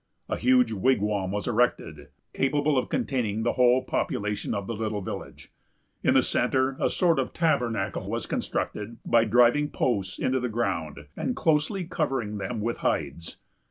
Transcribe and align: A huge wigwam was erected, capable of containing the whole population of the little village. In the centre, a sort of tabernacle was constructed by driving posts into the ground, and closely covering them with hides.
A 0.29 0.35
huge 0.35 0.71
wigwam 0.71 1.29
was 1.29 1.47
erected, 1.47 2.07
capable 2.33 2.75
of 2.75 2.89
containing 2.89 3.43
the 3.43 3.53
whole 3.53 3.83
population 3.83 4.55
of 4.55 4.65
the 4.65 4.73
little 4.73 5.03
village. 5.03 5.51
In 6.01 6.15
the 6.15 6.23
centre, 6.23 6.75
a 6.79 6.89
sort 6.89 7.19
of 7.19 7.33
tabernacle 7.33 8.09
was 8.09 8.25
constructed 8.25 8.97
by 9.05 9.25
driving 9.25 9.69
posts 9.69 10.17
into 10.17 10.39
the 10.39 10.49
ground, 10.49 11.05
and 11.15 11.35
closely 11.35 11.83
covering 11.83 12.39
them 12.39 12.61
with 12.61 12.77
hides. 12.77 13.37